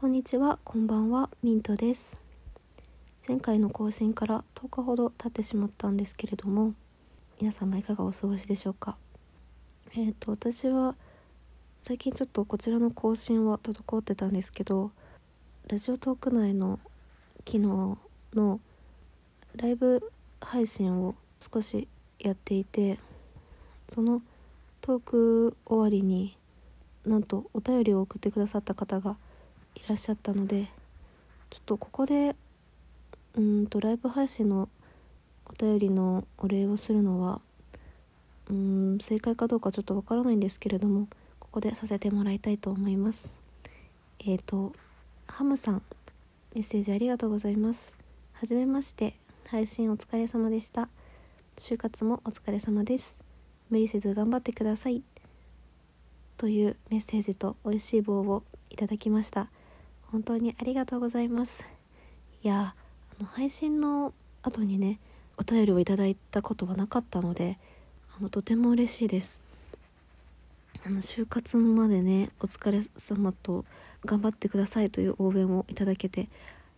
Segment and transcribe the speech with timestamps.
[0.00, 2.16] こんにちは、こんばんは、ミントです。
[3.28, 6.72] 前回の更新から10日ほど経ってしまったんですけれども、
[7.38, 8.96] 皆様いかがお過ごしでしょうか？
[9.94, 10.94] えっ、と、私は
[11.82, 14.90] 最近ちょっとこちらの更新は滞ってたんですけど、
[15.68, 16.80] ラジオトーク内の
[17.44, 17.98] 機能
[18.32, 18.58] の
[19.54, 20.10] ライブ
[20.40, 21.14] 配信を
[21.52, 21.88] 少し
[22.18, 22.98] やっていて、
[23.90, 24.22] その
[24.80, 26.38] トーク終わりに
[27.04, 29.18] なんとお便りを送ってくださった方が
[29.76, 30.64] いらっしゃったので
[31.50, 32.34] ちょっとここで
[33.36, 34.68] うんとライブ配信の
[35.46, 37.40] お便りのお礼をするのは
[38.48, 41.08] うーん正解かどうかちょっとわからないんですけれども
[41.38, 43.32] ここでさせてもらいたいと思います。
[44.20, 44.72] えっ、ー、と
[45.26, 45.82] ハムさん
[46.54, 47.94] メッセージありがとうございます。
[48.34, 49.14] はじめまして
[49.46, 50.88] 配信お疲れ様でした。
[51.56, 53.18] 就活もお疲れ様です。
[53.68, 55.02] 無理せず頑張ってください。
[56.36, 59.48] というメッセージと美味しい棒をいただきました。
[60.10, 61.64] 本当にありがとうございます。
[62.42, 62.74] いや
[63.18, 64.98] あの配信の後にね
[65.36, 67.58] お便りをいただいたことはなかったので
[68.18, 69.40] あのとても嬉しいです。
[70.84, 73.64] あの就活までねお疲れ様と
[74.04, 76.28] 頑張ってくださいという応援をいただけて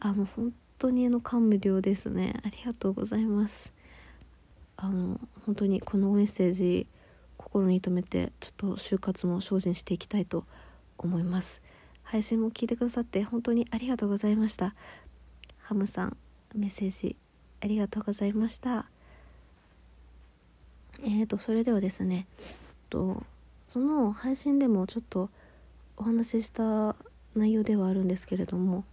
[0.00, 2.40] あもう本当にあの感無量ですね。
[2.44, 3.72] ありがとうございます。
[4.76, 6.86] あの本当にこのメッセージ
[7.38, 10.44] 心に留めてちょっと就活も精進していきたいと
[10.98, 11.63] 思います。
[12.04, 14.74] 配信も聞いてくださって本当にありがとうございました。
[15.58, 16.16] ハムさん
[16.54, 17.16] メッセージ
[17.60, 18.86] ありがとうございました。
[21.02, 22.26] えーとそれではですね
[22.88, 23.22] と
[23.68, 25.28] その配信でもちょっと
[25.96, 26.94] お話しした
[27.34, 28.84] 内容ではあるんですけれども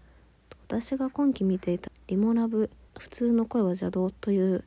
[0.67, 4.64] 私が今期見ていた「リモラブ普通の声は邪道」という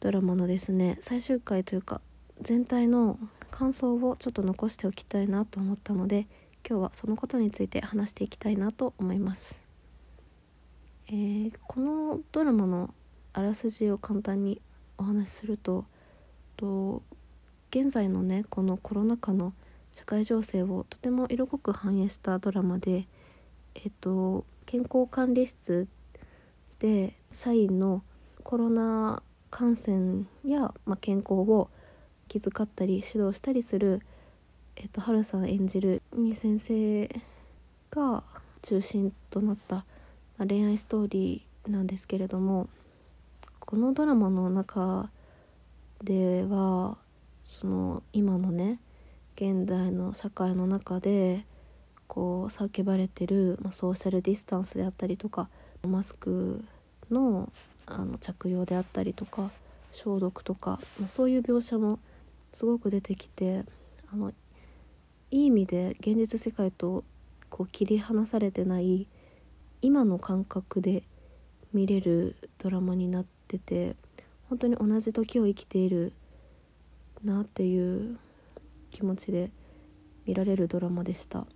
[0.00, 2.00] ドラマのですね最終回というか
[2.40, 3.18] 全体の
[3.50, 6.26] 感想をちょっと残しておきたいなと思ったので
[6.68, 9.58] 今日はそのことについて話していきたいなと思います、
[11.08, 12.94] えー、このドラマの
[13.32, 14.60] あらすじを簡単に
[14.98, 15.84] お話しすると
[16.56, 17.02] と
[17.70, 19.52] 現在のねこのコロナ禍の
[19.92, 23.06] 社会情勢をとても色濃く反映したドラマで
[23.74, 25.88] えっ、と健康管理室
[26.78, 28.02] で社員の
[28.42, 31.70] コロナ感染や、まあ、健康を
[32.28, 34.00] 気遣ったり指導したりする、
[34.76, 37.08] えっと、春さん演じるみ先生
[37.90, 38.22] が
[38.62, 39.84] 中心となった、
[40.38, 42.68] 恋愛ストーリーなんですけれども
[43.60, 45.10] このドラマの中
[46.02, 46.96] では
[47.44, 48.80] その今のね
[49.36, 51.46] 現代の社会の中で
[52.06, 55.48] こう叫ばれてる、まあ、ソーシャルディスタンスであったりとか
[55.86, 56.62] マスク
[57.10, 57.50] の
[57.86, 59.50] あの着用であったりとか
[59.90, 61.98] 消毒とか、まあ、そういう描写も
[62.52, 63.64] すごく出てきて
[64.12, 64.32] あの
[65.32, 67.04] いい意味で現実世界と
[67.48, 69.06] こう切り離されてない
[69.80, 71.04] 今の感覚で
[71.72, 73.96] 見れるドラマになってて
[74.50, 76.12] 本当に同じ時を生きている
[77.24, 78.18] なっていう
[78.90, 79.50] 気持ちで
[80.26, 81.46] 見られるドラマでした。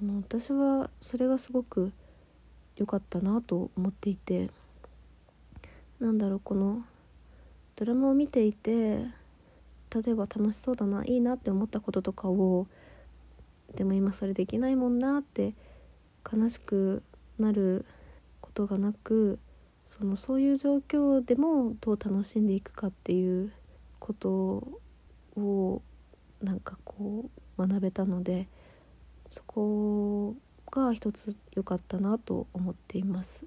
[0.00, 1.90] 私はそれがすごく
[2.76, 4.50] 良かったなと思っていて
[5.98, 6.84] なんだろうこの
[7.74, 8.98] ドラマを見ていて
[9.94, 12.66] 例えば楽しそうだないいなって思ったこととかを
[13.74, 15.54] でも今それできないもんなって
[16.30, 17.02] 悲しく
[17.38, 17.84] なる
[18.40, 19.38] ことがなく
[19.86, 23.52] そのそういう状況でもどう楽しんでいくかっていう
[23.98, 24.80] こと
[25.36, 25.82] を
[26.42, 28.48] なんかこう学べたので
[29.30, 30.34] そこ
[30.70, 33.46] が一つ良かったなと思っています。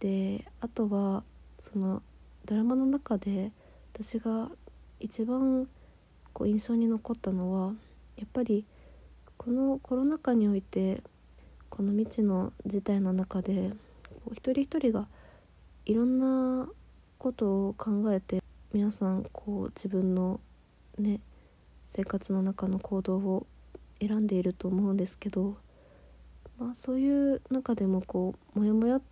[0.00, 1.22] であとは
[1.58, 2.02] その
[2.44, 3.52] ドラマの中で
[3.94, 4.50] 私が
[5.06, 5.68] 一番
[6.32, 7.72] こう印象に残ったのは
[8.16, 8.64] やっぱり
[9.36, 11.00] このコロナ禍において
[11.70, 13.70] この未知の事態の中で
[14.24, 15.06] こう一人一人が
[15.84, 16.68] いろんな
[17.18, 20.40] ことを考えて皆さんこう自分の
[20.98, 21.20] ね
[21.84, 23.46] 生活の中の行動を
[24.00, 25.56] 選んでいると思うんですけど、
[26.58, 29.02] まあ、そういう中でもこうモヤモヤっ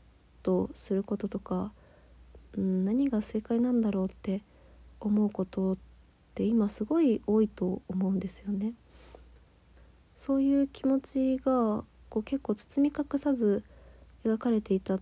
[0.42, 1.70] とすることとか、
[2.58, 4.42] うん、何が正解なんだろうって
[5.04, 5.76] 思うことっ
[6.34, 8.72] て今すごい多いと思うんですよね。
[10.16, 13.62] そういう気持ちがこう結構包み隠さず
[14.24, 14.98] 描かれていた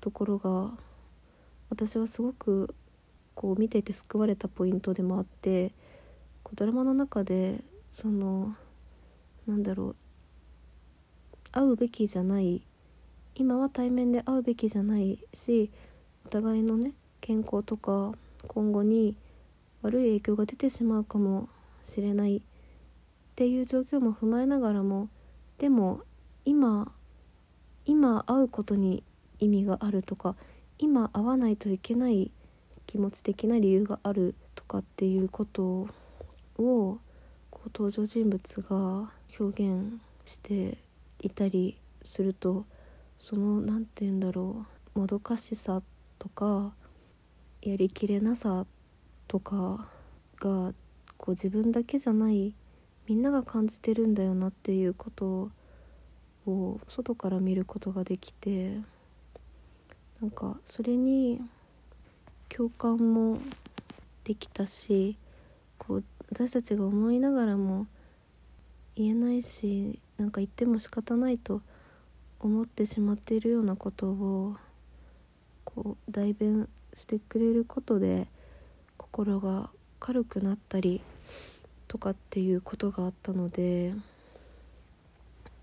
[0.00, 0.70] ところが
[1.70, 2.74] 私はすごく
[3.34, 5.72] こう見ていて救われたポイントでもあって
[6.42, 7.60] こうドラマの中で
[7.90, 8.54] その
[9.46, 9.96] なんだろう
[11.50, 12.62] 会うべきじゃない
[13.34, 15.70] 今は対面で会うべきじゃないし
[16.26, 18.12] お互いのね健康とか
[18.46, 19.16] 今後に
[19.82, 21.48] 悪い影響が出てしまうかも
[21.82, 22.40] しれないっ
[23.34, 25.08] ていう状況も踏まえながらも
[25.58, 26.00] でも
[26.44, 26.92] 今
[27.84, 29.02] 今会うことに
[29.38, 30.36] 意味があるとか
[30.78, 32.30] 今会わないといけない
[32.86, 35.88] 気持ち的な理由があるとかっていうことを
[36.56, 37.00] こ
[37.66, 40.78] う登場人物が表現して
[41.20, 42.66] いたりすると
[43.18, 45.82] その何て言うんだろうもどかしさ
[46.18, 46.72] とか
[47.62, 48.66] やりきれなさ
[49.28, 49.86] とか
[50.38, 50.72] が
[51.16, 52.54] こう自分だけじゃない
[53.06, 55.50] みんなが感じてるんだよなっていうこと
[56.46, 58.76] を外から見ることができて
[60.20, 61.40] なんかそれに
[62.48, 63.38] 共感も
[64.24, 65.16] できたし
[65.78, 67.86] こう私たちが思いながらも
[68.94, 71.62] 言えないしなんか言っても仕方ないと
[72.40, 74.56] 思ってしまっているようなことを
[75.64, 78.26] こう代弁してくれることで
[79.12, 79.68] 心が
[80.00, 81.02] 軽くなったり
[81.86, 83.92] とかっていうことがあったので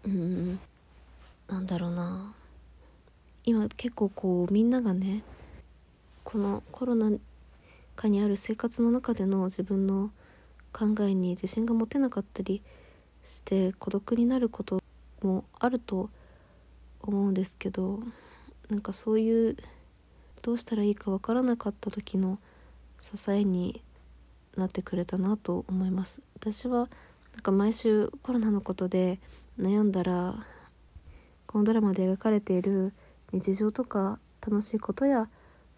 [0.05, 0.59] うん
[1.47, 2.35] なんだろうな。
[3.45, 5.23] 今結構こうみんながね
[6.23, 7.11] このコロナ
[7.95, 10.11] 禍にある生活の中での自分の
[10.71, 12.61] 考えに自信が持てなかったり
[13.25, 14.79] して孤独になること
[15.23, 16.11] もあると
[17.01, 17.99] 思うんですけど
[18.69, 19.57] なんかそういう
[20.43, 22.37] どうしたらいいかわからなかった時の
[23.01, 23.81] 支えに
[24.57, 26.19] なってくれたなと思います。
[26.35, 26.89] 私は
[27.33, 29.19] なんか毎週コロナのことで
[29.59, 30.45] 悩んだら
[31.47, 32.93] このドラマで描かれている
[33.31, 35.29] 日常とか楽しいことや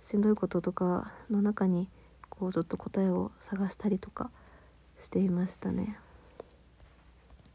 [0.02, 1.90] しんどいこととかの中に
[2.30, 4.32] こうちょっと答えを探したりとか
[5.00, 5.98] していましたね。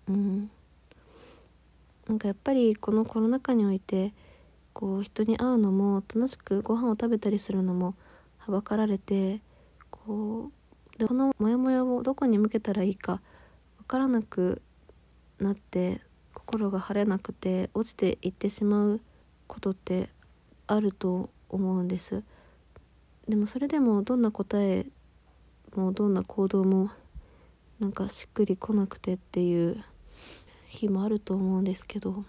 [0.08, 0.50] うん。
[2.08, 4.12] なんかやっぱりこのコロナ禍において
[4.72, 7.94] こう人に会うのも楽しくご飯を食べたりするのも
[8.38, 9.40] はばかられて
[10.06, 10.50] こ
[10.94, 13.20] うでこのモヤモヤをどこに向けたらいいか
[13.78, 14.62] 分からなく
[15.40, 16.00] なって
[16.32, 19.00] 心が晴れなくて落ちていってしまう
[19.48, 20.08] ことって
[20.68, 22.22] あると思うんです。
[23.28, 24.86] でもそれでもどんな答え
[25.74, 26.90] もどんな行動も
[27.80, 29.82] なんかしっくりこなくてっていう
[30.68, 32.24] 日もあると思うんですけど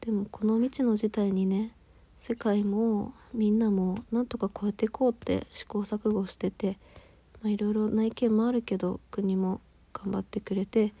[0.00, 1.72] でもこの未知の事態にね
[2.18, 6.78] 世界もみんなもなんとか超えていこうって試行錯誤してて
[7.44, 9.60] いろいろな意見もあるけど国も
[9.92, 10.92] 頑張ってくれて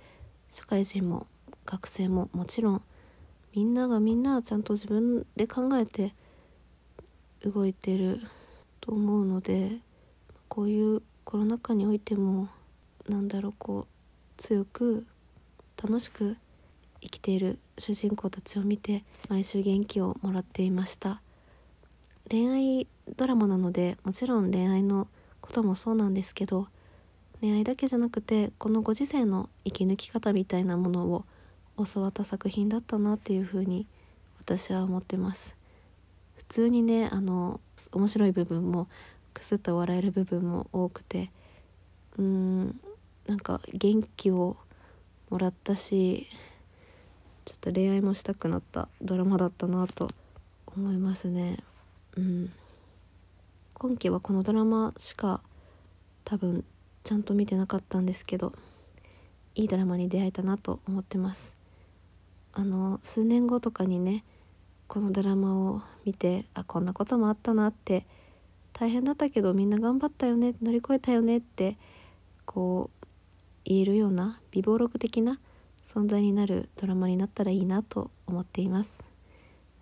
[0.50, 1.26] 社会人も
[1.66, 2.82] 学生ももちろん
[3.54, 6.14] みんながみんなちゃんと自分で考えて
[7.44, 8.20] 動いてる
[8.80, 9.78] と思うので
[10.48, 12.48] こういうコロナ禍においても
[13.08, 15.06] なんだろうこう強く
[15.82, 16.36] 楽しく
[17.00, 21.20] 生きている主人公たちを見て毎週元気をもらっていました。
[22.30, 22.86] 恋愛
[23.16, 25.08] ドラマなのでもちろん恋愛の
[25.40, 26.68] こともそうなんですけど
[27.40, 31.24] 恋愛だけじゃなくてこのご時世の生き抜き方みたいなものを
[31.84, 33.86] 教わった作品だったなっていうふうに
[34.40, 35.54] 私は思ってます。
[36.36, 37.60] 普通にねあの
[37.92, 38.88] 面白い部分も
[39.34, 41.30] くすっと笑える部分も多くて
[42.16, 42.80] うーん
[43.26, 44.56] なんか元気を
[45.30, 46.26] もらったし
[47.58, 50.08] っと恋愛もしたくなったドラマだったなと
[50.66, 51.58] 思いますね。
[52.16, 52.52] うん。
[53.74, 55.40] 今期はこのドラマしか
[56.24, 56.64] 多分
[57.04, 58.52] ちゃんと見てなかったんですけど
[59.54, 61.56] いいドラマに出会えたなと思ってます。
[62.52, 64.24] あの数年後とかにね
[64.88, 68.06] このドラマを見てあこんなこともあったなって
[68.72, 71.76] 大変だったけどみんな頑張ったよね乗り越えたよねって
[72.46, 73.06] こう
[73.64, 75.38] 言えるような美貌録的な
[75.92, 78.92] 存在になるドラマになったらいいなと思っています。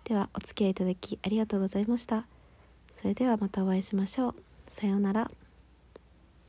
[0.05, 2.25] ではお付き合いいただきありがとうございました。
[3.01, 4.35] それではまたお会いしましょう。
[4.79, 5.29] さようなら。